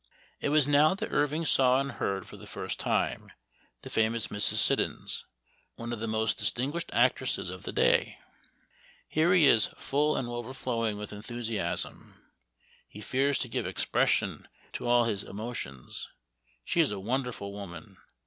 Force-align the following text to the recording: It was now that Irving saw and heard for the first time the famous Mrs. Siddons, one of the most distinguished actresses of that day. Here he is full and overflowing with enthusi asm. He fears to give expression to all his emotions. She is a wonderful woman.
It 0.39 0.49
was 0.49 0.67
now 0.67 0.95
that 0.95 1.11
Irving 1.11 1.45
saw 1.45 1.79
and 1.79 1.91
heard 1.91 2.27
for 2.27 2.35
the 2.35 2.47
first 2.47 2.79
time 2.79 3.31
the 3.83 3.89
famous 3.91 4.29
Mrs. 4.29 4.55
Siddons, 4.55 5.27
one 5.75 5.93
of 5.93 5.99
the 5.99 6.07
most 6.07 6.39
distinguished 6.39 6.89
actresses 6.91 7.51
of 7.51 7.61
that 7.61 7.73
day. 7.75 8.17
Here 9.07 9.31
he 9.31 9.45
is 9.45 9.67
full 9.77 10.17
and 10.17 10.27
overflowing 10.27 10.97
with 10.97 11.11
enthusi 11.11 11.59
asm. 11.61 12.15
He 12.89 12.99
fears 12.99 13.37
to 13.37 13.47
give 13.47 13.67
expression 13.67 14.47
to 14.73 14.87
all 14.87 15.03
his 15.03 15.23
emotions. 15.23 16.09
She 16.65 16.81
is 16.81 16.89
a 16.89 16.99
wonderful 16.99 17.53
woman. 17.53 17.97